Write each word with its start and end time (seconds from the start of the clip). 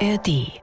ARD. 0.00 0.60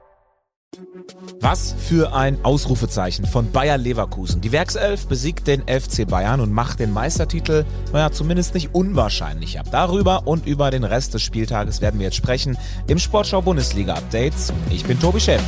Was 1.40 1.74
für 1.78 2.14
ein 2.14 2.44
Ausrufezeichen 2.44 3.26
von 3.26 3.50
Bayer 3.52 3.78
Leverkusen. 3.78 4.40
Die 4.40 4.52
Werkself 4.52 5.06
besiegt 5.06 5.46
den 5.46 5.62
FC 5.62 6.06
Bayern 6.08 6.40
und 6.40 6.52
macht 6.52 6.80
den 6.80 6.92
Meistertitel, 6.92 7.64
naja, 7.92 8.10
zumindest 8.10 8.54
nicht 8.54 8.74
unwahrscheinlich 8.74 9.58
ab. 9.58 9.66
Darüber 9.70 10.26
und 10.26 10.46
über 10.46 10.70
den 10.70 10.84
Rest 10.84 11.14
des 11.14 11.22
Spieltages 11.22 11.80
werden 11.80 12.00
wir 12.00 12.06
jetzt 12.06 12.16
sprechen 12.16 12.56
im 12.86 12.98
Sportschau 12.98 13.42
Bundesliga 13.42 13.94
Updates. 13.94 14.52
Ich 14.70 14.84
bin 14.84 14.98
Tobi 14.98 15.20
Schäfer. 15.20 15.42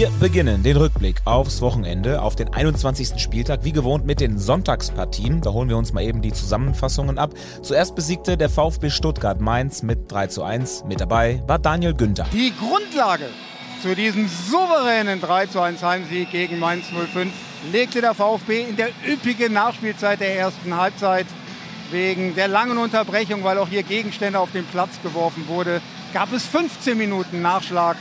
Wir 0.00 0.08
beginnen 0.18 0.62
den 0.62 0.78
Rückblick 0.78 1.20
aufs 1.26 1.60
Wochenende, 1.60 2.22
auf 2.22 2.34
den 2.34 2.48
21. 2.54 3.20
Spieltag, 3.20 3.64
wie 3.64 3.72
gewohnt 3.72 4.06
mit 4.06 4.20
den 4.20 4.38
Sonntagspartien. 4.38 5.42
Da 5.42 5.52
holen 5.52 5.68
wir 5.68 5.76
uns 5.76 5.92
mal 5.92 6.02
eben 6.02 6.22
die 6.22 6.32
Zusammenfassungen 6.32 7.18
ab. 7.18 7.34
Zuerst 7.60 7.94
besiegte 7.94 8.38
der 8.38 8.48
VfB 8.48 8.88
Stuttgart 8.88 9.42
Mainz 9.42 9.82
mit 9.82 10.10
3 10.10 10.28
zu 10.28 10.42
1. 10.42 10.84
Mit 10.88 11.02
dabei 11.02 11.42
war 11.46 11.58
Daniel 11.58 11.92
Günther. 11.92 12.24
Die 12.32 12.50
Grundlage 12.58 13.26
zu 13.82 13.94
diesem 13.94 14.26
souveränen 14.26 15.20
3 15.20 15.48
zu 15.48 15.60
1 15.60 15.82
Heimsieg 15.82 16.30
gegen 16.30 16.58
Mainz 16.58 16.86
05 16.86 17.30
legte 17.70 18.00
der 18.00 18.14
VfB 18.14 18.70
in 18.70 18.76
der 18.76 18.88
üppigen 19.06 19.52
Nachspielzeit 19.52 20.20
der 20.20 20.34
ersten 20.34 20.74
Halbzeit. 20.74 21.26
Wegen 21.90 22.34
der 22.34 22.48
langen 22.48 22.78
Unterbrechung, 22.78 23.44
weil 23.44 23.58
auch 23.58 23.68
hier 23.68 23.82
Gegenstände 23.82 24.38
auf 24.38 24.52
den 24.52 24.64
Platz 24.64 24.92
geworfen 25.02 25.46
wurde, 25.46 25.82
gab 26.14 26.32
es 26.32 26.46
15 26.46 26.96
Minuten 26.96 27.42
Nachschlag 27.42 27.98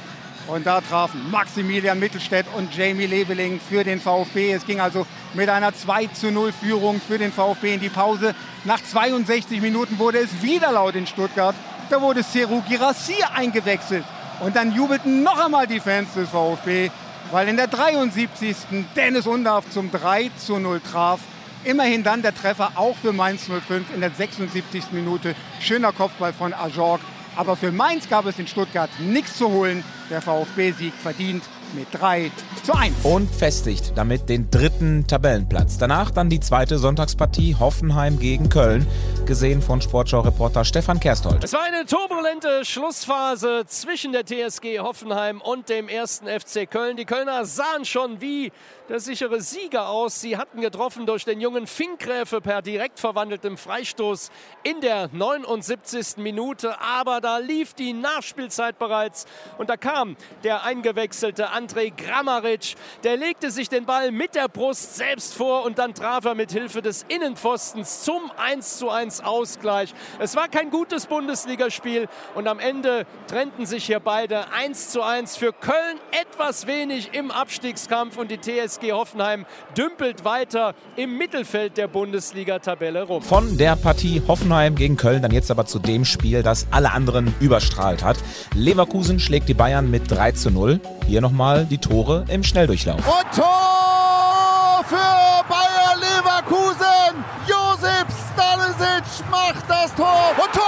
und 0.49 0.65
da 0.65 0.81
trafen 0.81 1.29
Maximilian 1.29 1.99
Mittelstädt 1.99 2.45
und 2.55 2.75
Jamie 2.75 3.05
Leveling 3.05 3.59
für 3.59 3.83
den 3.83 3.99
VfB. 3.99 4.53
Es 4.53 4.65
ging 4.65 4.79
also 4.79 5.05
mit 5.33 5.49
einer 5.49 5.73
2 5.73 6.07
zu 6.07 6.31
0 6.31 6.51
Führung 6.51 6.99
für 6.99 7.17
den 7.17 7.31
VfB 7.31 7.75
in 7.75 7.79
die 7.79 7.89
Pause. 7.89 8.33
Nach 8.63 8.81
62 8.81 9.61
Minuten 9.61 9.99
wurde 9.99 10.17
es 10.19 10.41
wieder 10.41 10.71
laut 10.71 10.95
in 10.95 11.07
Stuttgart. 11.07 11.55
Da 11.89 12.01
wurde 12.01 12.23
Seru 12.23 12.61
Girassi 12.67 13.15
eingewechselt. 13.35 14.03
Und 14.39 14.55
dann 14.55 14.73
jubelten 14.73 15.23
noch 15.23 15.43
einmal 15.43 15.67
die 15.67 15.79
Fans 15.79 16.13
des 16.13 16.29
VfB, 16.29 16.89
weil 17.31 17.47
in 17.47 17.57
der 17.57 17.67
73. 17.67 18.55
Dennis 18.95 19.27
Undarf 19.27 19.69
zum 19.69 19.91
3 19.91 20.31
zu 20.37 20.57
0 20.57 20.79
traf. 20.81 21.19
Immerhin 21.63 22.03
dann 22.03 22.21
der 22.21 22.33
Treffer 22.33 22.71
auch 22.75 22.95
für 22.95 23.11
Mainz 23.11 23.43
05 23.43 23.93
in 23.93 24.01
der 24.01 24.11
76. 24.11 24.91
Minute. 24.91 25.35
Schöner 25.59 25.91
Kopfball 25.91 26.33
von 26.33 26.53
Ajorg. 26.53 27.01
Aber 27.35 27.55
für 27.55 27.71
Mainz 27.71 28.09
gab 28.09 28.25
es 28.25 28.39
in 28.39 28.47
Stuttgart 28.47 28.89
nichts 28.99 29.37
zu 29.37 29.49
holen. 29.49 29.83
Der 30.09 30.21
VfB 30.21 30.71
siegt 30.71 30.99
verdient 31.01 31.43
mit 31.73 31.87
3 31.91 32.31
zu 32.63 32.73
1. 32.73 32.93
Und 33.03 33.33
festigt 33.33 33.93
damit 33.95 34.29
den 34.29 34.49
dritten 34.49 35.05
Tabellenplatz. 35.07 35.77
Danach 35.77 36.11
dann 36.11 36.29
die 36.29 36.39
zweite 36.39 36.77
Sonntagspartie 36.77 37.55
Hoffenheim 37.55 38.19
gegen 38.19 38.49
Köln, 38.49 38.87
gesehen 39.25 39.61
von 39.61 39.81
Sportschau-Reporter 39.81 40.65
Stefan 40.65 40.99
Kersthold. 40.99 41.43
Es 41.43 41.53
war 41.53 41.63
eine 41.63 41.85
turbulente 41.85 42.65
Schlussphase 42.65 43.63
zwischen 43.67 44.11
der 44.11 44.25
TSG 44.25 44.79
Hoffenheim 44.79 45.41
und 45.41 45.69
dem 45.69 45.87
ersten 45.87 46.27
FC 46.27 46.69
Köln. 46.69 46.97
Die 46.97 47.05
Kölner 47.05 47.45
sahen 47.45 47.85
schon 47.85 48.21
wie 48.21 48.51
der 48.89 48.99
sichere 48.99 49.39
Sieger 49.39 49.87
aus. 49.89 50.19
Sie 50.19 50.35
hatten 50.35 50.61
getroffen 50.61 51.05
durch 51.05 51.23
den 51.23 51.39
jungen 51.39 51.67
Finkgräfe 51.67 52.41
per 52.41 52.61
direkt 52.61 52.99
verwandeltem 52.99 53.57
Freistoß 53.57 54.31
in 54.63 54.81
der 54.81 55.09
79. 55.11 56.17
Minute. 56.17 56.81
Aber 56.81 57.21
da 57.21 57.37
lief 57.37 57.73
die 57.73 57.93
Nachspielzeit 57.93 58.79
bereits 58.79 59.25
und 59.57 59.69
da 59.69 59.77
kam 59.77 60.17
der 60.43 60.63
eingewechselte 60.63 61.51
André 61.59 61.91
Grammaric. 61.91 62.75
Der 63.03 63.17
legte 63.17 63.51
sich 63.51 63.67
den 63.67 63.85
Ball 63.85 64.11
mit 64.11 64.33
der 64.33 64.47
Brust 64.47 64.95
selbst 64.95 65.33
vor 65.33 65.65
und 65.65 65.77
dann 65.77 65.93
traf 65.93 66.23
er 66.23 66.35
mit 66.35 66.53
Hilfe 66.53 66.81
des 66.81 67.05
Innenpfostens 67.09 68.03
zum 68.03 68.31
1:1 68.37 69.21
Ausgleich. 69.21 69.93
Es 70.19 70.37
war 70.37 70.47
kein 70.47 70.69
gutes 70.69 71.07
Bundesligaspiel 71.07 72.07
und 72.35 72.47
am 72.47 72.59
Ende 72.59 73.05
trennten 73.27 73.65
sich 73.65 73.85
hier 73.85 73.99
beide 73.99 74.45
1:1 74.53 75.35
für 75.37 75.51
Köln 75.51 75.99
etwas 76.11 76.65
wenig 76.65 77.09
im 77.13 77.29
Abstiegskampf 77.29 78.17
und 78.17 78.31
die 78.31 78.39
TSG 78.39 78.93
Hoffenheim 78.93 79.45
dümpelt 79.77 80.23
weiter 80.23 80.75
im 80.95 81.17
Mittelfeld 81.17 81.75
der 81.77 81.89
Bundesliga-Tabelle 81.89 83.03
rum. 83.03 83.21
Von 83.21 83.57
der 83.57 83.75
Partie 83.75 84.21
Hoffenheim 84.27 84.75
gegen 84.75 84.95
Köln 84.95 85.21
dann 85.21 85.31
jetzt 85.31 85.51
aber 85.51 85.65
zu 85.65 85.79
dem 85.79 86.05
Spiel, 86.05 86.41
das 86.41 86.67
alle 86.71 86.91
anderen 86.91 87.35
überstrahlt 87.41 88.01
hat. 88.01 88.17
Leverkusen 88.55 89.19
schlägt 89.19 89.49
die 89.49 89.53
Bayern 89.53 89.91
mit 89.91 90.09
3 90.09 90.31
zu 90.31 90.51
0. 90.51 90.79
Hier 91.05 91.21
nochmal 91.21 91.48
die 91.57 91.77
Tore 91.77 92.25
im 92.27 92.43
Schnelldurchlauf. 92.43 92.97
Und 92.97 93.35
Tor 93.35 94.83
für 94.87 95.43
Bayer 95.49 95.95
Leverkusen! 95.97 97.23
Josip 97.47 98.07
Stanisic 98.33 99.03
macht 99.29 99.63
das 99.67 99.93
Tor! 99.95 100.31
Und 100.37 100.53
Tor 100.53 100.63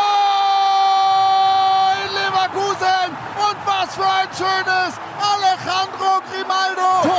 in 2.05 2.11
Leverkusen! 2.13 3.15
Und 3.37 3.57
was 3.65 3.95
für 3.95 4.03
ein 4.03 4.29
schönes 4.35 4.93
Alejandro 5.21 6.21
Grimaldo! 6.31 7.10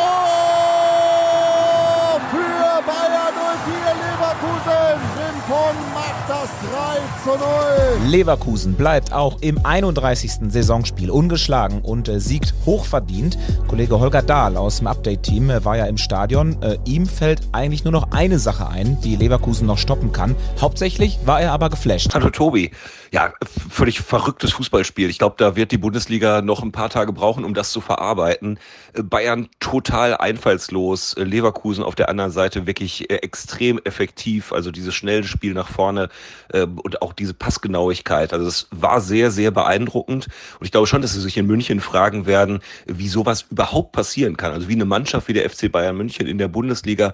Leverkusen 8.08 8.74
bleibt 8.74 9.12
auch 9.12 9.40
im 9.42 9.64
31. 9.64 10.50
Saisonspiel 10.50 11.08
ungeschlagen 11.08 11.80
und 11.80 12.08
äh, 12.08 12.18
siegt 12.18 12.52
hochverdient. 12.66 13.38
Kollege 13.68 14.00
Holger 14.00 14.22
Dahl 14.22 14.56
aus 14.56 14.78
dem 14.78 14.88
Update-Team 14.88 15.50
äh, 15.50 15.64
war 15.64 15.76
ja 15.76 15.86
im 15.86 15.98
Stadion. 15.98 16.60
Äh, 16.62 16.78
ihm 16.84 17.06
fällt 17.06 17.42
eigentlich 17.52 17.84
nur 17.84 17.92
noch 17.92 18.10
eine 18.10 18.40
Sache 18.40 18.68
ein, 18.68 19.00
die 19.02 19.14
Leverkusen 19.14 19.66
noch 19.66 19.78
stoppen 19.78 20.10
kann. 20.12 20.34
Hauptsächlich 20.60 21.20
war 21.24 21.40
er 21.40 21.52
aber 21.52 21.70
geflasht. 21.70 22.12
Hallo 22.12 22.30
Tobi. 22.30 22.72
Ja, 23.12 23.34
völlig 23.68 24.00
verrücktes 24.00 24.52
Fußballspiel. 24.52 25.10
Ich 25.10 25.18
glaube, 25.18 25.34
da 25.36 25.54
wird 25.54 25.70
die 25.70 25.76
Bundesliga 25.76 26.40
noch 26.40 26.62
ein 26.62 26.72
paar 26.72 26.88
Tage 26.88 27.12
brauchen, 27.12 27.44
um 27.44 27.52
das 27.52 27.70
zu 27.70 27.82
verarbeiten. 27.82 28.58
Äh, 28.94 29.02
Bayern 29.02 29.48
total 29.60 30.16
einfallslos, 30.16 31.12
äh, 31.14 31.22
Leverkusen 31.22 31.84
auf 31.84 31.94
der 31.94 32.08
anderen 32.08 32.30
Seite 32.30 32.66
wirklich 32.66 33.10
äh, 33.10 33.16
extrem 33.16 33.78
effektiv. 33.84 34.52
Also 34.52 34.70
dieses 34.70 34.94
schnelle 34.94 35.24
Spiel 35.24 35.52
nach 35.52 35.68
vorne 35.68 36.08
und 36.52 37.02
auch 37.02 37.11
diese 37.12 37.34
Passgenauigkeit. 37.34 38.32
Also 38.32 38.46
es 38.46 38.68
war 38.70 39.00
sehr, 39.00 39.30
sehr 39.30 39.50
beeindruckend. 39.50 40.28
Und 40.58 40.64
ich 40.64 40.72
glaube 40.72 40.86
schon, 40.86 41.02
dass 41.02 41.12
sie 41.12 41.20
sich 41.20 41.36
in 41.36 41.46
München 41.46 41.80
fragen 41.80 42.26
werden, 42.26 42.60
wie 42.86 43.08
sowas 43.08 43.46
überhaupt 43.50 43.92
passieren 43.92 44.36
kann. 44.36 44.52
Also 44.52 44.68
wie 44.68 44.74
eine 44.74 44.84
Mannschaft 44.84 45.28
wie 45.28 45.32
der 45.32 45.48
FC 45.48 45.70
Bayern 45.70 45.96
München 45.96 46.26
in 46.26 46.38
der 46.38 46.48
Bundesliga 46.48 47.12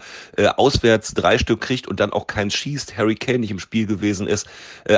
auswärts 0.56 1.14
drei 1.14 1.38
Stück 1.38 1.60
kriegt 1.60 1.86
und 1.86 2.00
dann 2.00 2.12
auch 2.12 2.26
keins 2.26 2.54
schießt, 2.54 2.96
Harry 2.96 3.14
Kane 3.14 3.40
nicht 3.40 3.50
im 3.50 3.58
Spiel 3.58 3.86
gewesen 3.86 4.26
ist. 4.26 4.46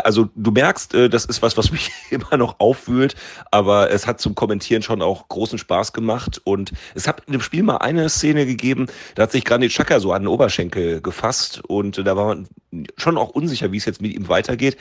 also 0.05 0.29
du 0.35 0.51
merkst, 0.51 0.95
äh, 0.95 1.09
das 1.09 1.25
ist 1.25 1.43
was, 1.43 1.57
was 1.57 1.71
mich 1.73 1.91
immer 2.11 2.37
noch 2.37 2.61
aufwühlt, 2.61 3.15
aber 3.51 3.91
es 3.91 4.07
hat 4.07 4.21
zum 4.21 4.35
Kommentieren 4.35 4.83
schon 4.83 5.03
auch 5.03 5.29
großen 5.29 5.59
Spaß 5.59 5.93
gemacht 5.93 6.41
und 6.45 6.73
es 6.95 7.09
hat 7.09 7.23
in 7.27 7.33
dem 7.33 7.43
Spiel 7.43 7.63
mal 7.63 7.79
eine 7.79 8.09
Szene 8.09 8.47
gegeben, 8.47 8.87
da 9.15 9.25
hat 9.25 9.33
sich 9.33 9.45
Granit 9.45 9.73
Xhaka 9.73 10.01
so 10.01 10.13
an 10.13 10.23
den 10.23 10.29
Oberschenkel 10.29 11.01
gefasst 11.01 11.63
und 11.67 11.99
da 11.99 12.17
war 12.17 12.27
man 12.27 12.49
schon 12.97 13.19
auch 13.19 13.31
unsicher, 13.31 13.73
wie 13.73 13.77
es 13.77 13.85
jetzt 13.85 14.01
mit 14.01 14.15
ihm 14.15 14.29
weitergeht. 14.29 14.77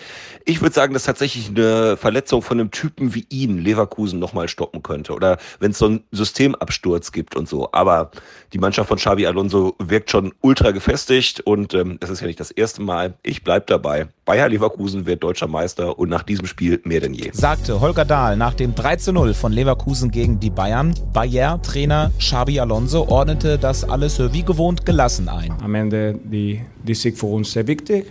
Ich 0.46 0.62
würde 0.62 0.74
sagen, 0.76 0.94
dass 0.94 1.04
tatsächlich 1.04 1.50
eine 1.50 1.98
Verletzung 1.98 2.42
von 2.42 2.60
einem 2.60 2.72
Typen 2.72 3.16
wie 3.16 3.26
ihn 3.30 3.58
Leverkusen 3.58 4.20
nochmal 4.20 4.48
stoppen 4.48 4.84
könnte 4.84 5.14
oder 5.14 5.38
wenn 5.60 5.72
es 5.72 5.80
so 5.80 5.86
einen 5.86 6.04
Systemabsturz 6.12 7.12
gibt 7.12 7.36
und 7.36 7.50
so. 7.50 7.70
Aber 7.72 8.12
die 8.54 8.60
Mannschaft 8.60 8.90
von 8.90 8.98
Xavi 8.98 9.26
Alonso 9.26 9.76
wirkt 9.80 10.12
schon 10.12 10.34
ultra 10.42 10.72
gefestigt 10.72 11.42
und 11.42 11.74
ähm, 11.74 11.98
das 12.00 12.10
ist 12.10 12.22
ja 12.22 12.28
nicht 12.28 12.40
das 12.40 12.52
erste 12.52 12.82
Mal. 12.82 13.16
Ich 13.24 13.44
bleib 13.44 13.68
dabei. 13.68 14.08
Bayer 14.26 14.50
Leverkusen 14.50 15.08
wird 15.08 15.24
deutscher 15.24 15.48
Meister 15.48 15.98
und 15.98 16.10
nach 16.10 16.22
diesem 16.22 16.46
Spiel 16.46 16.80
mehr 16.84 17.00
denn 17.00 17.16
je. 17.16 17.32
Sagte 17.34 17.82
Holger 17.82 18.06
Dahl 18.06 18.38
nach 18.38 18.54
dem 18.54 18.76
3 18.76 18.98
zu 18.98 19.14
0 19.14 19.34
von 19.34 19.52
Leverkusen 19.52 20.12
gegen 20.12 20.40
die 20.40 20.52
Bayern. 20.52 20.94
Bayer-Trainer 21.14 22.12
Xabi 22.20 22.60
Alonso 22.60 23.08
ordnete 23.08 23.58
das 23.58 23.84
alles 23.84 24.20
wie 24.32 24.44
gewohnt 24.44 24.86
gelassen 24.86 25.30
ein. 25.30 25.52
Am 25.64 25.74
Ende 25.74 26.20
die, 26.24 26.62
die 26.84 26.96
Sieg 26.96 27.18
für 27.18 27.28
uns 27.28 27.52
sehr 27.52 27.68
wichtig 27.68 28.06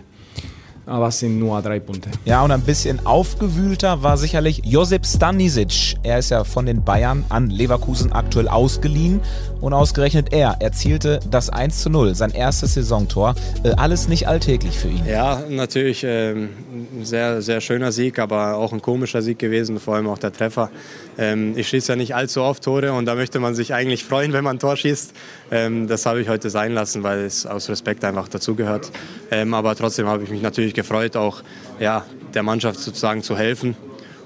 aber 0.88 1.08
es 1.08 1.19
sind 1.19 1.38
nur 1.38 1.60
drei 1.60 1.78
Punkte. 1.81 2.10
Ja, 2.25 2.43
und 2.43 2.50
ein 2.50 2.62
bisschen 2.62 3.04
aufgewühlter 3.04 4.02
war 4.02 4.16
sicherlich 4.16 4.62
Josip 4.64 5.04
Stanisic. 5.04 5.96
Er 6.02 6.19
ist 6.19 6.31
ja 6.31 6.44
von 6.44 6.66
den 6.66 6.82
Bayern 6.82 7.25
an 7.28 7.50
Leverkusen 7.50 8.12
aktuell 8.12 8.48
ausgeliehen 8.48 9.20
und 9.60 9.75
ausgerechnet 9.75 10.32
er 10.32 10.56
erzielte 10.60 11.20
das 11.31 11.50
1 11.50 11.82
zu 11.82 11.90
0, 11.90 12.14
sein 12.14 12.31
erstes 12.31 12.75
Saisontor. 12.75 13.34
Äh, 13.62 13.72
alles 13.72 14.08
nicht 14.08 14.28
alltäglich 14.28 14.78
für 14.78 14.88
ihn. 14.88 15.04
Ja, 15.06 15.43
natürlich 15.48 16.04
ähm, 16.04 16.48
sehr, 17.04 17.42
sehr 17.42 17.60
schöner 17.60 17.92
Sieg, 17.92 18.18
aber 18.18 18.56
auch 18.56 18.72
ein 18.72 18.82
komischer 18.82 19.22
Sieg 19.22 19.38
gewesen, 19.38 19.78
vor 19.80 19.96
allem 19.96 20.08
auch 20.08 20.18
der 20.18 20.32
Treffer. 20.32 20.70
Ähm, 21.18 21.56
ich 21.56 21.68
schieße 21.68 21.92
ja 21.92 21.96
nicht 21.96 22.14
allzu 22.14 22.42
oft 22.42 22.62
Tore 22.62 22.92
und 22.92 23.06
da 23.06 23.14
möchte 23.14 23.40
man 23.40 23.54
sich 23.54 23.74
eigentlich 23.74 24.04
freuen, 24.04 24.32
wenn 24.32 24.44
man 24.44 24.56
ein 24.56 24.58
Tor 24.58 24.76
schießt. 24.76 25.12
Ähm, 25.50 25.88
das 25.88 26.06
habe 26.06 26.20
ich 26.20 26.28
heute 26.28 26.50
sein 26.50 26.72
lassen, 26.72 27.02
weil 27.02 27.20
es 27.20 27.46
aus 27.46 27.68
Respekt 27.68 28.04
einfach 28.04 28.28
dazugehört. 28.28 28.90
Ähm, 29.30 29.54
aber 29.54 29.74
trotzdem 29.74 30.06
habe 30.06 30.24
ich 30.24 30.30
mich 30.30 30.42
natürlich 30.42 30.74
gefreut, 30.74 31.16
auch 31.16 31.42
ja, 31.80 32.04
der 32.34 32.42
Mannschaft 32.42 32.80
sozusagen 32.80 33.22
zu 33.22 33.36
helfen. 33.36 33.76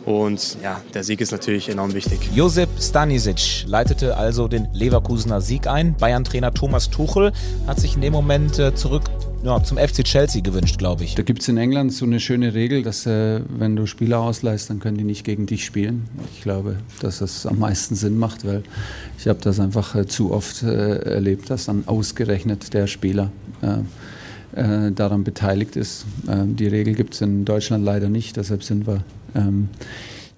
Und 0.05 0.57
ja, 0.63 0.81
der 0.95 1.05
Sieg 1.05 1.21
ist 1.21 1.31
natürlich 1.31 1.69
enorm 1.69 1.95
wichtig. 1.95 2.19
Josip 2.35 2.69
Stanisic 2.81 3.65
leitete 3.67 4.17
also 4.17 4.49
den 4.49 4.69
Leverkusener 4.73 5.41
Sieg 5.41 5.67
ein. 5.67 5.95
Bayern-Trainer 5.95 6.53
Thomas 6.53 6.91
Tuchel 6.91 7.33
hat 7.67 7.79
sich 7.79 7.95
in 7.95 8.01
dem 8.01 8.13
Moment 8.13 8.59
äh, 8.59 8.75
zurück 8.75 9.05
ja, 9.43 9.63
zum 9.63 9.77
FC 9.77 10.05
Chelsea 10.05 10.41
gewünscht, 10.41 10.79
glaube 10.79 11.03
ich. 11.05 11.15
Da 11.15 11.23
gibt 11.23 11.43
es 11.43 11.49
in 11.49 11.57
England 11.57 11.93
so 11.93 12.05
eine 12.05 12.21
schöne 12.21 12.55
Regel, 12.55 12.83
dass 12.83 13.07
äh, 13.07 13.41
wenn 13.49 13.75
du 13.75 13.87
Spieler 13.87 14.21
ausleihst, 14.21 14.71
dann 14.71 14.79
können 14.79 14.97
die 14.97 15.05
nicht 15.05 15.25
gegen 15.25 15.47
dich 15.47 15.65
spielen. 15.65 16.09
Ich 16.35 16.43
glaube, 16.43 16.77
dass 17.01 17.19
das 17.19 17.45
am 17.47 17.59
meisten 17.59 17.95
Sinn 17.97 18.19
macht, 18.19 18.47
weil 18.47 18.63
ich 19.19 19.27
habe 19.27 19.41
das 19.43 19.59
einfach 19.59 19.95
äh, 19.97 20.07
zu 20.07 20.33
oft 20.33 20.63
äh, 20.63 20.99
erlebt, 20.99 21.51
dass 21.51 21.67
dann 21.67 21.85
ausgerechnet 21.87 22.73
der 22.73 22.87
Spieler 22.87 23.33
äh, 23.63 23.79
äh, 24.61 24.93
daran 24.93 25.25
beteiligt 25.25 25.75
ist. 25.77 26.07
Ähm, 26.29 26.55
die 26.55 26.69
Regel 26.69 26.95
gibt 26.95 27.15
es 27.15 27.21
in 27.21 27.45
Deutschland 27.45 27.85
leider 27.85 28.09
nicht, 28.09 28.37
deshalb 28.37 28.63
sind 28.63 28.87
wir 28.87 29.03
ähm, 29.35 29.69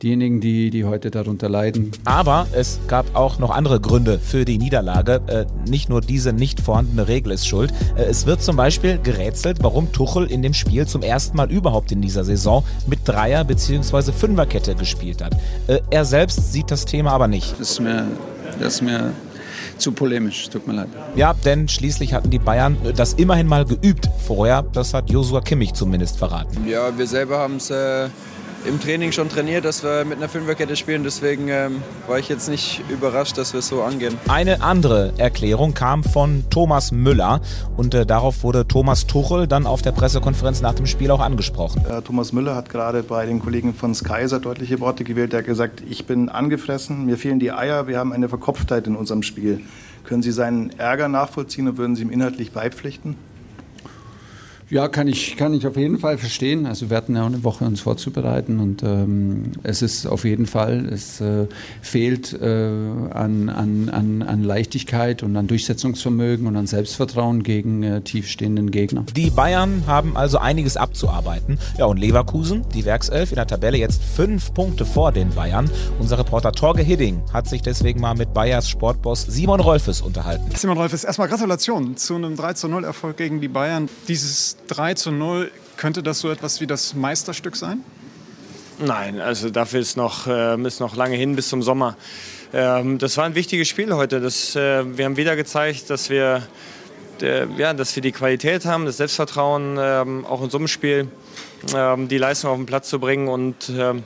diejenigen, 0.04 0.40
die, 0.40 0.70
die 0.70 0.84
heute 0.84 1.10
darunter 1.10 1.48
leiden. 1.48 1.90
Aber 2.04 2.46
es 2.52 2.78
gab 2.86 3.16
auch 3.16 3.38
noch 3.38 3.50
andere 3.50 3.80
Gründe 3.80 4.18
für 4.18 4.44
die 4.44 4.58
Niederlage. 4.58 5.20
Äh, 5.26 5.46
nicht 5.68 5.88
nur 5.88 6.00
diese 6.02 6.32
nicht 6.32 6.60
vorhandene 6.60 7.08
Regel 7.08 7.32
ist 7.32 7.48
schuld. 7.48 7.72
Äh, 7.96 8.02
es 8.04 8.26
wird 8.26 8.42
zum 8.42 8.56
Beispiel 8.56 8.98
gerätselt, 9.02 9.58
warum 9.62 9.90
Tuchel 9.92 10.26
in 10.26 10.42
dem 10.42 10.54
Spiel 10.54 10.86
zum 10.86 11.02
ersten 11.02 11.36
Mal 11.36 11.50
überhaupt 11.50 11.90
in 11.90 12.02
dieser 12.02 12.24
Saison 12.24 12.64
mit 12.86 13.00
Dreier- 13.04 13.44
bzw. 13.44 14.12
Fünferkette 14.12 14.74
gespielt 14.74 15.24
hat. 15.24 15.34
Äh, 15.66 15.80
er 15.90 16.04
selbst 16.04 16.52
sieht 16.52 16.70
das 16.70 16.84
Thema 16.84 17.12
aber 17.12 17.26
nicht. 17.26 17.52
Das 17.58 17.72
ist 17.72 17.80
mir, 17.80 18.06
das 18.60 18.74
ist 18.74 18.82
mir 18.82 19.12
zu 19.78 19.92
polemisch, 19.92 20.48
tut 20.50 20.66
mir 20.66 20.74
leid. 20.74 20.88
Ja, 21.16 21.34
denn 21.44 21.66
schließlich 21.66 22.12
hatten 22.12 22.30
die 22.30 22.38
Bayern 22.38 22.76
das 22.94 23.14
immerhin 23.14 23.46
mal 23.46 23.64
geübt 23.64 24.08
vorher. 24.26 24.64
Das 24.72 24.92
hat 24.92 25.10
Josua 25.10 25.40
Kimmich 25.40 25.72
zumindest 25.72 26.18
verraten. 26.18 26.68
Ja, 26.68 26.96
wir 26.96 27.06
selber 27.06 27.38
haben 27.38 27.56
es 27.56 27.70
äh, 27.70 28.08
im 28.64 28.80
Training 28.80 29.12
schon 29.12 29.28
trainiert, 29.28 29.64
dass 29.64 29.82
wir 29.82 30.04
mit 30.04 30.18
einer 30.18 30.28
Fünferkette 30.28 30.76
spielen. 30.76 31.04
Deswegen 31.04 31.48
ähm, 31.48 31.82
war 32.06 32.18
ich 32.18 32.28
jetzt 32.28 32.48
nicht 32.48 32.82
überrascht, 32.88 33.36
dass 33.36 33.52
wir 33.52 33.60
es 33.60 33.68
so 33.68 33.82
angehen. 33.82 34.16
Eine 34.28 34.62
andere 34.62 35.12
Erklärung 35.18 35.74
kam 35.74 36.02
von 36.02 36.44
Thomas 36.50 36.92
Müller 36.92 37.40
und 37.76 37.94
äh, 37.94 38.06
darauf 38.06 38.42
wurde 38.42 38.66
Thomas 38.66 39.06
Tuchel 39.06 39.46
dann 39.46 39.66
auf 39.66 39.82
der 39.82 39.92
Pressekonferenz 39.92 40.60
nach 40.60 40.74
dem 40.74 40.86
Spiel 40.86 41.10
auch 41.10 41.20
angesprochen. 41.20 41.84
Äh, 41.86 42.02
Thomas 42.02 42.32
Müller 42.32 42.54
hat 42.54 42.68
gerade 42.68 43.02
bei 43.02 43.26
den 43.26 43.40
Kollegen 43.40 43.74
von 43.74 43.94
Sky 43.94 44.26
sehr 44.26 44.40
deutliche 44.40 44.80
Worte 44.80 45.04
gewählt. 45.04 45.32
Er 45.32 45.40
hat 45.40 45.46
gesagt, 45.46 45.82
ich 45.88 46.06
bin 46.06 46.28
angefressen, 46.28 47.04
mir 47.06 47.18
fehlen 47.18 47.38
die 47.38 47.52
Eier, 47.52 47.86
wir 47.86 47.98
haben 47.98 48.12
eine 48.12 48.28
Verkopftheit 48.28 48.86
in 48.86 48.96
unserem 48.96 49.22
Spiel. 49.22 49.60
Können 50.04 50.22
Sie 50.22 50.32
seinen 50.32 50.70
Ärger 50.78 51.08
nachvollziehen 51.08 51.68
und 51.68 51.78
würden 51.78 51.96
Sie 51.96 52.02
ihm 52.02 52.10
inhaltlich 52.10 52.52
beipflichten? 52.52 53.16
Ja, 54.74 54.88
kann 54.88 55.06
ich, 55.06 55.36
kann 55.36 55.54
ich 55.54 55.68
auf 55.68 55.76
jeden 55.76 56.00
Fall 56.00 56.18
verstehen. 56.18 56.66
Also 56.66 56.90
wir 56.90 56.96
hatten 56.96 57.14
ja 57.14 57.22
auch 57.22 57.26
eine 57.26 57.44
Woche, 57.44 57.64
uns 57.64 57.80
vorzubereiten 57.80 58.58
und 58.58 58.82
ähm, 58.82 59.52
es 59.62 59.82
ist 59.82 60.04
auf 60.04 60.24
jeden 60.24 60.46
Fall, 60.46 60.88
es 60.92 61.20
äh, 61.20 61.46
fehlt 61.80 62.32
äh, 62.32 62.46
an, 62.46 63.50
an, 63.50 63.88
an, 63.88 64.22
an 64.22 64.42
Leichtigkeit 64.42 65.22
und 65.22 65.36
an 65.36 65.46
Durchsetzungsvermögen 65.46 66.48
und 66.48 66.56
an 66.56 66.66
Selbstvertrauen 66.66 67.44
gegen 67.44 67.84
äh, 67.84 68.00
tiefstehenden 68.00 68.72
Gegner. 68.72 69.04
Die 69.14 69.30
Bayern 69.30 69.84
haben 69.86 70.16
also 70.16 70.38
einiges 70.38 70.76
abzuarbeiten. 70.76 71.60
Ja, 71.78 71.84
und 71.84 72.00
Leverkusen, 72.00 72.64
die 72.74 72.84
Werkself 72.84 73.30
in 73.30 73.36
der 73.36 73.46
Tabelle 73.46 73.78
jetzt 73.78 74.02
fünf 74.02 74.54
Punkte 74.54 74.84
vor 74.84 75.12
den 75.12 75.30
Bayern. 75.30 75.70
Unser 76.00 76.18
Reporter 76.18 76.50
Torge 76.50 76.82
Hidding 76.82 77.22
hat 77.32 77.46
sich 77.46 77.62
deswegen 77.62 78.00
mal 78.00 78.16
mit 78.16 78.34
Bayers 78.34 78.68
Sportboss 78.68 79.22
Simon 79.22 79.60
Rolfes 79.60 80.00
unterhalten. 80.00 80.50
Simon 80.56 80.78
Rolfes, 80.78 81.04
erstmal 81.04 81.28
Gratulation 81.28 81.96
zu 81.96 82.16
einem 82.16 82.34
3 82.34 82.66
0 82.66 82.82
Erfolg 82.82 83.18
gegen 83.18 83.40
die 83.40 83.46
Bayern. 83.46 83.88
Dieses 84.08 84.56
3 84.68 84.94
zu 84.94 85.10
0, 85.10 85.50
könnte 85.76 86.02
das 86.02 86.20
so 86.20 86.30
etwas 86.30 86.60
wie 86.60 86.66
das 86.66 86.94
Meisterstück 86.94 87.56
sein? 87.56 87.84
Nein, 88.78 89.20
also 89.20 89.50
dafür 89.50 89.80
ist 89.80 89.96
noch, 89.96 90.26
äh, 90.26 90.60
ist 90.66 90.80
noch 90.80 90.96
lange 90.96 91.16
hin 91.16 91.36
bis 91.36 91.48
zum 91.48 91.62
Sommer. 91.62 91.96
Ähm, 92.52 92.98
das 92.98 93.16
war 93.16 93.24
ein 93.24 93.34
wichtiges 93.34 93.68
Spiel 93.68 93.92
heute. 93.94 94.20
Das, 94.20 94.56
äh, 94.56 94.84
wir 94.96 95.04
haben 95.04 95.16
wieder 95.16 95.36
gezeigt, 95.36 95.90
dass 95.90 96.10
wir, 96.10 96.46
äh, 97.22 97.46
ja, 97.56 97.72
dass 97.72 97.94
wir 97.94 98.02
die 98.02 98.12
Qualität 98.12 98.64
haben, 98.64 98.84
das 98.84 98.96
Selbstvertrauen, 98.96 99.76
ähm, 99.78 100.26
auch 100.26 100.42
in 100.42 100.50
so 100.50 100.58
einem 100.58 100.68
Spiel 100.68 101.08
ähm, 101.74 102.08
die 102.08 102.18
Leistung 102.18 102.50
auf 102.50 102.56
den 102.56 102.66
Platz 102.66 102.88
zu 102.88 102.98
bringen 102.98 103.28
und 103.28 103.70
ähm, 103.70 104.02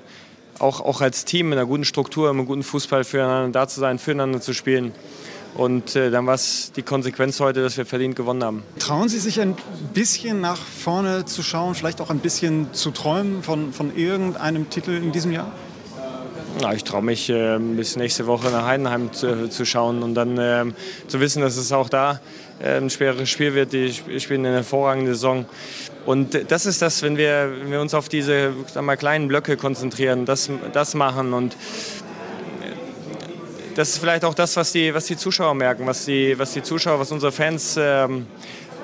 auch, 0.59 0.81
auch 0.81 1.01
als 1.01 1.25
Team 1.25 1.51
mit 1.51 1.59
einer 1.59 1.67
guten 1.67 1.85
Struktur, 1.85 2.29
mit 2.33 2.41
einem 2.41 2.47
guten 2.47 2.63
Fußball 2.63 3.05
füreinander 3.05 3.61
da 3.61 3.69
zu 3.69 3.81
sein, 3.81 3.99
füreinander 3.99 4.41
zu 4.41 4.53
spielen. 4.53 4.93
Und 5.55 5.97
äh, 5.97 6.11
dann 6.11 6.27
war 6.27 6.35
es 6.35 6.73
die 6.77 6.83
Konsequenz 6.83 7.41
heute, 7.41 7.63
dass 7.63 7.77
wir 7.77 7.87
verdient 7.87 8.15
gewonnen 8.15 8.45
haben. 8.45 8.63
Trauen 8.79 9.09
Sie 9.09 9.19
sich 9.19 9.41
ein 9.41 9.57
bisschen 9.93 10.41
nach 10.41 10.59
vorne 10.59 11.25
zu 11.25 11.43
schauen, 11.43 11.75
vielleicht 11.75 12.01
auch 12.01 12.11
ein 12.11 12.21
bisschen 12.21 12.73
zu 12.73 12.91
träumen 12.91 13.43
von, 13.43 13.73
von 13.73 13.97
irgendeinem 13.97 14.71
Titel 14.71 14.93
in 14.93 15.11
diesem 15.11 15.33
Jahr? 15.33 15.51
Ja, 16.61 16.73
ich 16.73 16.83
traue 16.83 17.03
mich 17.03 17.31
äh, 17.31 17.59
bis 17.59 17.97
nächste 17.97 18.27
Woche 18.27 18.51
nach 18.51 18.67
Heidenheim 18.67 19.13
zu, 19.13 19.49
zu 19.49 19.65
schauen 19.65 20.03
und 20.03 20.15
dann 20.15 20.39
äh, 20.39 20.65
zu 21.07 21.21
wissen, 21.21 21.41
dass 21.41 21.57
es 21.57 21.71
auch 21.71 21.89
da 21.89 22.21
äh, 22.61 22.79
ein 22.79 22.91
schweres 22.91 23.29
Spiel 23.29 23.55
wird. 23.55 23.73
Die 23.73 23.93
spielen 23.93 24.45
eine 24.45 24.57
hervorragende 24.57 25.15
Saison. 25.15 25.47
Und 26.05 26.51
das 26.51 26.67
ist 26.67 26.83
das, 26.83 27.03
wenn 27.03 27.17
wir, 27.17 27.53
wenn 27.61 27.71
wir 27.71 27.81
uns 27.81 27.95
auf 27.95 28.09
diese 28.09 28.53
mal, 28.81 28.97
kleinen 28.97 29.29
Blöcke 29.29 29.57
konzentrieren, 29.57 30.25
das, 30.25 30.51
das 30.73 30.95
machen 30.95 31.33
und 31.33 31.57
das 33.79 33.91
ist 33.91 33.99
vielleicht 33.99 34.25
auch 34.25 34.35
das, 34.35 34.57
was 34.57 34.73
die, 34.73 34.93
was 34.93 35.07
die 35.07 35.17
Zuschauer 35.17 35.55
merken, 35.55 35.87
was 35.87 36.05
die, 36.05 36.37
was 36.37 36.53
die 36.53 36.65
Zuschauer, 36.65 36.99
was 36.99 37.13
unsere 37.13 37.31
Fans 37.31 37.77
ähm, 37.79 38.27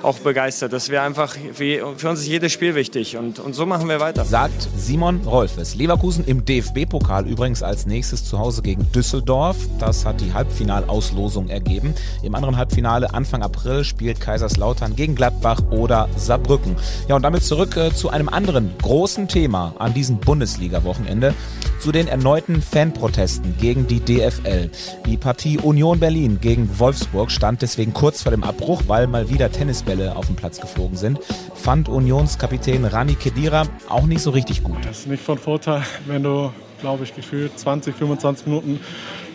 auch 0.05 0.19
begeistert. 0.19 0.73
Das 0.73 0.91
wäre 0.91 1.03
einfach, 1.03 1.35
für 1.55 2.09
uns 2.09 2.21
ist 2.21 2.27
jedes 2.27 2.53
Spiel 2.53 2.75
wichtig 2.75 3.17
und, 3.17 3.39
und 3.39 3.55
so 3.55 3.67
machen 3.67 3.89
wir 3.89 4.01
weiter. 4.01 4.25
Sagt 4.25 4.69
Simon 4.77 5.21
Rolfes. 5.27 5.75
Leverkusen 5.75 6.25
im 6.27 6.45
DFB-Pokal 6.45 7.27
übrigens 7.27 7.63
als 7.63 7.87
nächstes 7.87 8.25
zu 8.25 8.39
Hause 8.39 8.63
gegen 8.63 8.91
Düsseldorf. 8.93 9.57
Das 9.79 10.05
hat 10.05 10.21
die 10.21 10.33
Halbfinalauslosung 10.33 11.49
ergeben. 11.49 11.95
Im 12.23 12.35
anderen 12.35 12.57
Halbfinale 12.57 13.13
Anfang 13.15 13.43
April 13.43 13.85
spielt 13.85 14.21
Kaiserslautern 14.21 14.95
gegen 14.95 15.15
Gladbach 15.15 15.61
oder 15.71 16.09
Saarbrücken. 16.17 16.77
Ja, 17.09 17.17
und 17.17 17.23
damit 17.23 17.43
zurück 17.43 17.77
äh, 17.77 17.93
zu 17.93 18.11
einem 18.11 18.29
anderen 18.29 18.71
großen 18.83 19.29
Thema 19.29 19.75
an 19.79 19.95
diesem 19.95 20.19
Bundesliga-Wochenende. 20.19 21.35
Zu 21.81 21.93
den 21.93 22.09
erneuten 22.09 22.63
Fanprotesten 22.63 23.57
gegen 23.59 23.87
die 23.87 24.01
DFL. 24.01 24.71
Die 25.07 25.17
Partie 25.17 25.59
Union 25.59 26.01
Berlin 26.01 26.39
gegen 26.41 26.79
Wolfsburg 26.79 27.31
stand 27.31 27.63
deswegen 27.63 27.93
kurz 27.93 28.23
vor 28.23 28.31
dem 28.31 28.43
Abbruch, 28.43 28.83
weil 28.87 29.07
mal 29.07 29.29
wieder 29.29 29.51
Tennisbälle 29.51 29.94
Bälle 29.95 30.17
auf 30.17 30.27
den 30.27 30.37
Platz 30.37 30.61
geflogen 30.61 30.97
sind, 30.97 31.21
fand 31.55 31.89
Unionskapitän 31.89 32.85
Rani 32.85 33.15
Kedira 33.15 33.65
auch 33.89 34.05
nicht 34.07 34.21
so 34.23 34.31
richtig 34.31 34.63
gut. 34.63 34.79
Das 34.85 35.01
ist 35.01 35.07
nicht 35.07 35.23
von 35.23 35.39
Vorteil, 35.39 35.83
wenn 36.07 36.23
du, 36.23 36.53
glaube 36.81 37.05
ich, 37.05 37.15
gefühlt 37.15 37.57
20, 37.59 37.95
25 37.95 38.47
Minuten 38.47 38.81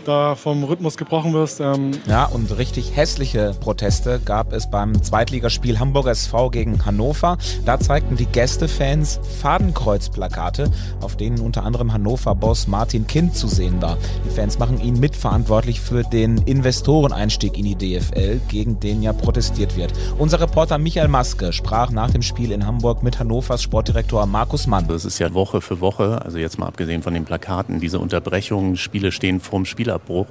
da 0.05 0.35
vom 0.35 0.63
Rhythmus 0.63 0.97
gebrochen 0.97 1.33
wirst. 1.33 1.59
Ähm 1.59 1.91
ja, 2.07 2.25
und 2.25 2.57
richtig 2.57 2.95
hässliche 2.95 3.53
Proteste 3.59 4.19
gab 4.23 4.53
es 4.53 4.69
beim 4.69 5.01
Zweitligaspiel 5.01 5.79
Hamburger 5.79 6.11
SV 6.11 6.49
gegen 6.49 6.85
Hannover. 6.85 7.37
Da 7.65 7.79
zeigten 7.79 8.15
die 8.15 8.25
Gästefans 8.25 9.19
Fadenkreuzplakate, 9.41 10.71
auf 11.01 11.17
denen 11.17 11.39
unter 11.39 11.63
anderem 11.63 11.93
Hannover-Boss 11.93 12.67
Martin 12.67 13.07
Kind 13.07 13.35
zu 13.35 13.47
sehen 13.47 13.81
war. 13.81 13.97
Die 14.25 14.29
Fans 14.29 14.59
machen 14.59 14.81
ihn 14.81 14.99
mitverantwortlich 14.99 15.81
für 15.81 16.03
den 16.03 16.37
Investoreneinstieg 16.39 17.57
in 17.57 17.65
die 17.65 17.75
DFL, 17.75 18.39
gegen 18.47 18.79
den 18.79 19.01
ja 19.01 19.13
protestiert 19.13 19.75
wird. 19.75 19.93
Unser 20.17 20.39
Reporter 20.39 20.77
Michael 20.77 21.07
Maske 21.07 21.53
sprach 21.53 21.91
nach 21.91 22.11
dem 22.11 22.21
Spiel 22.21 22.51
in 22.51 22.65
Hamburg 22.65 23.03
mit 23.03 23.19
Hannovers 23.19 23.61
Sportdirektor 23.61 24.25
Markus 24.25 24.67
Mann. 24.67 24.87
Das 24.87 25.05
ist 25.05 25.19
ja 25.19 25.33
Woche 25.33 25.61
für 25.61 25.81
Woche, 25.81 26.21
also 26.23 26.37
jetzt 26.37 26.57
mal 26.57 26.67
abgesehen 26.67 27.03
von 27.03 27.13
den 27.13 27.25
Plakaten, 27.25 27.79
diese 27.79 27.99
Unterbrechungen, 27.99 28.77
Spiele 28.77 29.11
stehen 29.11 29.39
vorm 29.39 29.65
Spiel 29.65 29.88
Spielabbruch. 29.89 30.27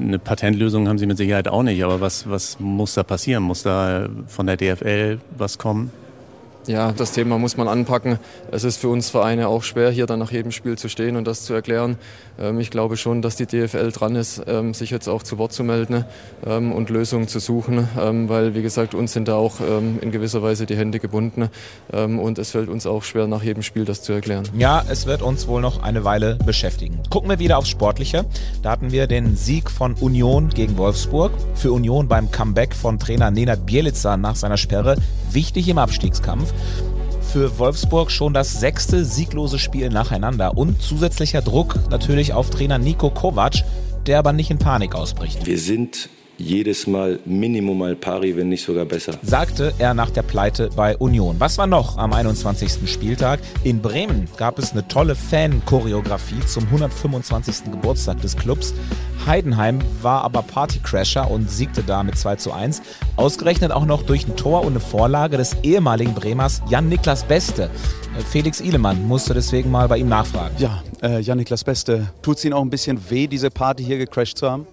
Eine 0.00 0.18
Patentlösung 0.18 0.88
haben 0.88 0.98
sie 0.98 1.06
mit 1.06 1.18
Sicherheit 1.18 1.46
auch 1.48 1.62
nicht, 1.62 1.82
aber 1.84 2.00
was, 2.00 2.28
was 2.28 2.58
muss 2.58 2.94
da 2.94 3.02
passieren? 3.02 3.42
Muss 3.42 3.62
da 3.62 4.08
von 4.26 4.46
der 4.46 4.56
DFL 4.56 5.18
was 5.36 5.58
kommen? 5.58 5.90
Ja, 6.70 6.92
das 6.92 7.12
Thema 7.12 7.38
muss 7.38 7.56
man 7.56 7.68
anpacken. 7.68 8.18
Es 8.50 8.64
ist 8.64 8.76
für 8.76 8.88
uns 8.88 9.10
Vereine 9.10 9.48
auch 9.48 9.62
schwer, 9.62 9.90
hier 9.90 10.06
dann 10.06 10.20
nach 10.20 10.30
jedem 10.30 10.52
Spiel 10.52 10.78
zu 10.78 10.88
stehen 10.88 11.16
und 11.16 11.26
das 11.26 11.44
zu 11.44 11.52
erklären. 11.52 11.96
Ähm, 12.38 12.60
ich 12.60 12.70
glaube 12.70 12.96
schon, 12.96 13.22
dass 13.22 13.36
die 13.36 13.46
DFL 13.46 13.90
dran 13.90 14.14
ist, 14.14 14.42
ähm, 14.46 14.72
sich 14.72 14.90
jetzt 14.90 15.08
auch 15.08 15.22
zu 15.22 15.38
Wort 15.38 15.52
zu 15.52 15.64
melden 15.64 16.04
ähm, 16.46 16.72
und 16.72 16.88
Lösungen 16.90 17.26
zu 17.28 17.40
suchen, 17.40 17.88
weil, 18.28 18.54
wie 18.54 18.62
gesagt, 18.62 18.94
uns 18.94 19.12
sind 19.12 19.28
da 19.28 19.34
auch 19.34 19.60
in 19.60 20.10
gewisser 20.10 20.42
Weise 20.42 20.66
die 20.66 20.76
Hände 20.76 21.00
gebunden 21.00 21.48
und 21.92 22.38
es 22.38 22.50
fällt 22.50 22.68
uns 22.68 22.86
auch 22.86 23.02
schwer, 23.02 23.26
nach 23.26 23.42
jedem 23.42 23.62
Spiel 23.62 23.84
das 23.84 24.02
zu 24.02 24.12
erklären. 24.12 24.44
Ja, 24.56 24.84
es 24.88 25.06
wird 25.06 25.22
uns 25.22 25.48
wohl 25.48 25.60
noch 25.60 25.82
eine 25.82 26.04
Weile 26.04 26.36
beschäftigen. 26.44 27.00
Gucken 27.10 27.30
wir 27.30 27.38
wieder 27.38 27.58
aufs 27.58 27.68
Sportliche. 27.68 28.24
Da 28.62 28.70
hatten 28.70 28.92
wir 28.92 29.06
den 29.06 29.36
Sieg 29.36 29.70
von 29.70 29.94
Union 29.94 30.50
gegen 30.50 30.76
Wolfsburg. 30.76 31.32
Für 31.54 31.72
Union 31.72 32.08
beim 32.08 32.30
Comeback 32.30 32.74
von 32.74 32.98
Trainer 32.98 33.30
Nenad 33.30 33.66
Bielica 33.66 34.16
nach 34.16 34.36
seiner 34.36 34.56
Sperre 34.56 34.96
wichtig 35.30 35.68
im 35.68 35.78
Abstiegskampf. 35.78 36.52
Für 37.22 37.58
Wolfsburg 37.58 38.10
schon 38.10 38.34
das 38.34 38.58
sechste 38.58 39.04
sieglose 39.04 39.58
Spiel 39.58 39.88
nacheinander 39.88 40.56
und 40.56 40.82
zusätzlicher 40.82 41.42
Druck 41.42 41.78
natürlich 41.90 42.32
auf 42.32 42.50
Trainer 42.50 42.78
Nico 42.78 43.10
Kovac, 43.10 43.62
der 44.06 44.18
aber 44.18 44.32
nicht 44.32 44.50
in 44.50 44.58
Panik 44.58 44.94
ausbricht. 44.94 45.46
Wir 45.46 45.58
sind 45.58 46.08
jedes 46.40 46.86
Mal 46.86 47.20
Minimum 47.24 47.78
mal 47.78 47.94
pari, 47.94 48.36
wenn 48.36 48.48
nicht 48.48 48.64
sogar 48.64 48.86
besser. 48.86 49.12
Sagte 49.22 49.74
er 49.78 49.94
nach 49.94 50.10
der 50.10 50.22
Pleite 50.22 50.70
bei 50.74 50.96
Union. 50.96 51.36
Was 51.38 51.58
war 51.58 51.66
noch 51.66 51.98
am 51.98 52.12
21. 52.12 52.90
Spieltag? 52.90 53.40
In 53.62 53.80
Bremen 53.82 54.26
gab 54.36 54.58
es 54.58 54.72
eine 54.72 54.88
tolle 54.88 55.14
Fan-Choreografie 55.14 56.40
zum 56.46 56.64
125. 56.64 57.70
Geburtstag 57.70 58.20
des 58.22 58.36
Clubs. 58.36 58.74
Heidenheim 59.26 59.80
war 60.02 60.22
aber 60.22 60.42
Partycrasher 60.42 61.30
und 61.30 61.50
siegte 61.50 61.82
da 61.82 62.02
mit 62.02 62.18
2 62.18 62.36
zu 62.36 62.52
1. 62.52 62.82
Ausgerechnet 63.16 63.72
auch 63.72 63.84
noch 63.84 64.02
durch 64.02 64.26
ein 64.26 64.36
Tor 64.36 64.62
und 64.62 64.72
eine 64.72 64.80
Vorlage 64.80 65.36
des 65.36 65.56
ehemaligen 65.62 66.14
Bremers 66.14 66.62
Jan-Niklas 66.68 67.24
Beste. 67.24 67.70
Felix 68.30 68.60
Ihlemann 68.60 69.06
musste 69.06 69.34
deswegen 69.34 69.70
mal 69.70 69.88
bei 69.88 69.98
ihm 69.98 70.08
nachfragen. 70.08 70.54
Ja, 70.58 70.82
äh, 71.02 71.20
Jan-Niklas 71.20 71.64
Beste, 71.64 72.08
tut 72.22 72.38
es 72.38 72.44
Ihnen 72.44 72.54
auch 72.54 72.62
ein 72.62 72.70
bisschen 72.70 73.10
weh, 73.10 73.26
diese 73.26 73.50
Party 73.50 73.84
hier 73.84 73.98
gecrashed 73.98 74.38
zu 74.38 74.50
haben? 74.50 74.66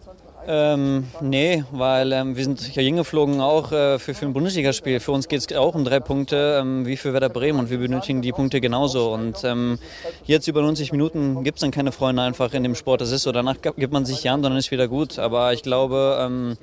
Ähm, 0.50 1.04
nee, 1.20 1.64
weil 1.72 2.14
ähm, 2.14 2.38
wir 2.38 2.44
sind 2.46 2.62
hier 2.62 2.84
hingeflogen 2.84 3.42
auch 3.42 3.74
äh, 3.74 4.00
für, 4.00 4.14
für 4.14 4.26
ein 4.26 4.32
Bundesligaspiel. 4.32 5.02
Für 5.02 5.12
uns 5.12 5.28
geht 5.28 5.42
es 5.42 5.58
auch 5.58 5.76
um 5.76 5.84
drei 5.84 6.00
Punkte, 6.00 6.60
ähm, 6.62 6.86
wie 6.86 6.96
für 6.96 7.12
Werder 7.12 7.28
Bremen 7.28 7.60
und 7.60 7.70
wir 7.70 7.78
benötigen 7.78 8.22
die 8.22 8.32
Punkte 8.32 8.62
genauso. 8.62 9.14
Und 9.14 9.44
ähm, 9.44 9.78
jetzt 10.26 10.48
über 10.48 10.62
90 10.62 10.94
Minuten 10.94 11.44
gibt 11.44 11.58
es 11.58 11.62
dann 11.62 11.72
keine 11.72 11.92
Freunde 11.92 12.22
einfach 12.22 12.54
in 12.54 12.64
dem 12.64 12.76
Sport. 12.76 13.02
Das 13.02 13.12
ist 13.12 13.24
so, 13.24 13.34
danach 13.34 13.58
gibt 13.62 13.92
man 13.92 14.06
sich 14.06 14.24
Jan, 14.24 14.42
dann 14.42 14.56
ist 14.56 14.72
wieder 14.72 14.88
gut. 14.88 15.20
Aber 15.20 15.52
ich 15.52 15.64
glaube, 15.64 16.18
ähm, 16.22 16.58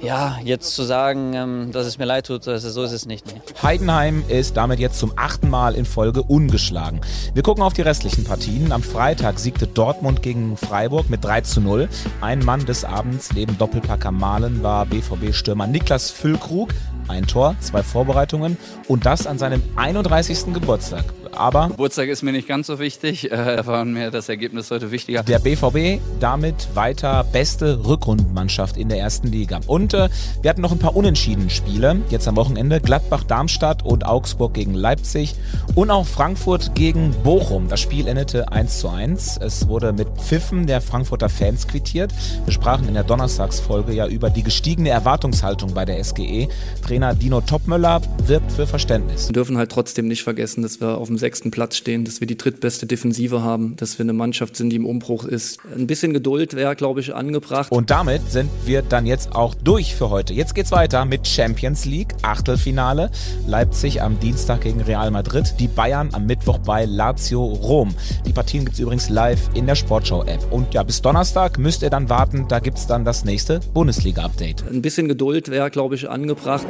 ja, 0.00 0.38
jetzt 0.44 0.74
zu 0.74 0.82
sagen, 0.82 1.34
ähm, 1.34 1.72
dass 1.72 1.86
es 1.86 1.98
mir 1.98 2.04
leid 2.04 2.26
tut, 2.26 2.46
also 2.48 2.70
so 2.70 2.82
ist 2.82 2.92
es 2.92 3.06
nicht. 3.06 3.26
Nee. 3.26 3.40
Heidenheim 3.62 4.24
ist 4.28 4.56
damit 4.56 4.80
jetzt 4.80 4.98
zum 4.98 5.12
achten 5.16 5.48
Mal 5.48 5.74
in 5.74 5.84
Folge 5.84 6.22
ungeschlagen. 6.22 7.00
Wir 7.34 7.42
gucken 7.42 7.62
auf 7.62 7.72
die 7.72 7.82
restlichen 7.82 8.24
Partien. 8.24 8.72
Am 8.72 8.82
Freitag 8.82 9.38
siegte 9.38 9.66
Dortmund 9.66 10.22
gegen 10.22 10.56
Freiburg 10.56 11.10
mit 11.10 11.24
3 11.24 11.42
zu 11.42 11.60
0. 11.60 11.88
Ein 12.20 12.40
Mann 12.40 12.66
des 12.66 12.84
Abends 12.84 13.32
neben 13.32 13.56
Doppelpacker 13.58 14.10
Malen 14.10 14.62
war 14.62 14.86
BVB-Stürmer 14.86 15.66
Niklas 15.66 16.10
Füllkrug. 16.10 16.70
Ein 17.08 17.26
Tor, 17.26 17.56
zwei 17.60 17.82
Vorbereitungen 17.82 18.56
und 18.88 19.06
das 19.06 19.26
an 19.26 19.38
seinem 19.38 19.62
31. 19.76 20.52
Geburtstag. 20.54 21.04
Aber 21.32 21.68
Geburtstag 21.68 22.08
ist 22.08 22.22
mir 22.22 22.32
nicht 22.32 22.46
ganz 22.46 22.66
so 22.66 22.78
wichtig, 22.78 23.30
äh, 23.32 23.56
da 23.56 23.66
war 23.66 23.84
mir 23.84 24.10
das 24.10 24.28
Ergebnis 24.28 24.70
heute 24.70 24.90
wichtiger. 24.90 25.22
Der 25.22 25.38
BVB 25.38 26.00
damit 26.20 26.68
weiter 26.74 27.24
beste 27.24 27.84
Rückrundenmannschaft 27.86 28.76
in 28.76 28.88
der 28.88 28.98
ersten 28.98 29.28
Liga. 29.28 29.60
Und 29.66 29.94
äh, 29.94 30.08
wir 30.42 30.50
hatten 30.50 30.60
noch 30.60 30.72
ein 30.72 30.78
paar 30.78 30.94
unentschieden 30.94 31.50
Spiele. 31.50 32.00
Jetzt 32.10 32.28
am 32.28 32.36
Wochenende 32.36 32.80
Gladbach-Darmstadt 32.80 33.84
und 33.84 34.06
Augsburg 34.06 34.54
gegen 34.54 34.74
Leipzig 34.74 35.34
und 35.74 35.90
auch 35.90 36.06
Frankfurt 36.06 36.74
gegen 36.74 37.12
Bochum. 37.22 37.68
Das 37.68 37.80
Spiel 37.80 38.06
endete 38.06 38.52
1 38.52 38.80
zu 38.80 38.88
1. 38.88 39.38
Es 39.38 39.68
wurde 39.68 39.92
mit 39.92 40.08
Pfiffen 40.18 40.66
der 40.66 40.80
Frankfurter 40.80 41.28
Fans 41.28 41.66
quittiert. 41.66 42.12
Wir 42.44 42.52
sprachen 42.52 42.88
in 42.88 42.94
der 42.94 43.04
Donnerstagsfolge 43.04 43.92
ja 43.92 44.06
über 44.06 44.30
die 44.30 44.42
gestiegene 44.42 44.90
Erwartungshaltung 44.90 45.72
bei 45.72 45.84
der 45.84 46.02
SGE. 46.02 46.48
Trainer 46.84 47.14
Dino 47.14 47.40
Topmöller 47.40 48.02
wirbt 48.26 48.52
für 48.52 48.66
Verständnis. 48.66 49.28
Wir 49.28 49.34
dürfen 49.34 49.56
halt 49.56 49.70
trotzdem 49.70 50.08
nicht 50.08 50.22
vergessen, 50.22 50.62
dass 50.62 50.80
wir 50.80 50.98
auf 50.98 51.08
dem 51.08 51.21
sechsten 51.22 51.50
Platz 51.50 51.76
stehen, 51.76 52.04
dass 52.04 52.20
wir 52.20 52.26
die 52.26 52.36
drittbeste 52.36 52.84
Defensive 52.84 53.42
haben, 53.42 53.76
dass 53.76 53.98
wir 53.98 54.04
eine 54.04 54.12
Mannschaft 54.12 54.56
sind, 54.56 54.70
die 54.70 54.76
im 54.76 54.86
Umbruch 54.86 55.24
ist. 55.24 55.60
Ein 55.74 55.86
bisschen 55.86 56.12
Geduld 56.12 56.54
wäre, 56.54 56.74
glaube 56.74 57.00
ich, 57.00 57.14
angebracht. 57.14 57.70
Und 57.70 57.90
damit 57.90 58.30
sind 58.30 58.50
wir 58.64 58.82
dann 58.82 59.06
jetzt 59.06 59.34
auch 59.34 59.54
durch 59.54 59.94
für 59.94 60.10
heute. 60.10 60.34
Jetzt 60.34 60.54
geht's 60.54 60.72
weiter 60.72 61.04
mit 61.04 61.26
Champions 61.26 61.84
League, 61.84 62.14
Achtelfinale. 62.22 63.10
Leipzig 63.46 64.02
am 64.02 64.18
Dienstag 64.18 64.62
gegen 64.62 64.80
Real 64.80 65.10
Madrid, 65.10 65.54
die 65.60 65.68
Bayern 65.68 66.10
am 66.12 66.26
Mittwoch 66.26 66.58
bei 66.58 66.84
Lazio 66.84 67.44
Rom. 67.44 67.94
Die 68.26 68.32
Partien 68.32 68.64
gibt's 68.64 68.80
übrigens 68.80 69.08
live 69.08 69.48
in 69.54 69.66
der 69.66 69.76
Sportschau-App. 69.76 70.52
Und 70.52 70.74
ja, 70.74 70.82
bis 70.82 71.00
Donnerstag 71.00 71.58
müsst 71.58 71.82
ihr 71.82 71.90
dann 71.90 72.08
warten, 72.08 72.46
da 72.48 72.58
gibt's 72.58 72.86
dann 72.86 73.04
das 73.04 73.24
nächste 73.24 73.60
Bundesliga-Update. 73.72 74.64
Ein 74.68 74.82
bisschen 74.82 75.08
Geduld 75.08 75.48
wäre, 75.48 75.70
glaube 75.70 75.94
ich, 75.94 76.10
angebracht. 76.10 76.66